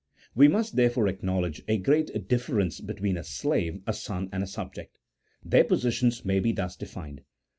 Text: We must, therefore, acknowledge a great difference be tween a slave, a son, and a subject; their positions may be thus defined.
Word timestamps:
We 0.33 0.47
must, 0.47 0.77
therefore, 0.77 1.07
acknowledge 1.07 1.61
a 1.67 1.77
great 1.77 2.27
difference 2.27 2.81
be 2.81 2.95
tween 2.95 3.17
a 3.17 3.23
slave, 3.23 3.81
a 3.85 3.93
son, 3.93 4.29
and 4.31 4.41
a 4.41 4.47
subject; 4.47 4.97
their 5.45 5.63
positions 5.63 6.25
may 6.25 6.39
be 6.39 6.51
thus 6.53 6.75
defined. 6.75 7.21